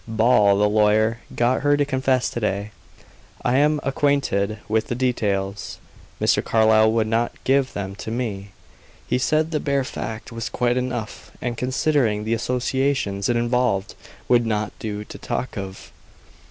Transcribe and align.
Ball, 0.07 0.57
the 0.57 0.67
lawyer 0.67 1.19
got 1.35 1.61
her 1.61 1.77
to 1.77 1.85
confess 1.85 2.27
to 2.31 2.39
day. 2.39 2.71
I 3.45 3.57
am 3.57 3.79
unacquainted 3.83 4.57
with 4.67 4.87
the 4.87 4.95
details; 4.95 5.77
Mr. 6.19 6.43
Carlyle 6.43 6.91
would 6.91 7.05
not 7.05 7.35
give 7.43 7.73
them 7.73 7.93
to 7.97 8.09
me. 8.09 8.49
He 9.05 9.19
said 9.19 9.51
the 9.51 9.59
bare 9.59 9.83
fact 9.83 10.31
was 10.31 10.49
quite 10.49 10.75
enough, 10.75 11.29
and 11.39 11.55
considering 11.55 12.23
the 12.23 12.33
associations 12.33 13.29
it 13.29 13.35
involved, 13.35 13.93
would 14.27 14.43
not 14.47 14.73
do 14.79 15.03
to 15.03 15.17
talk 15.19 15.55
of." 15.55 15.91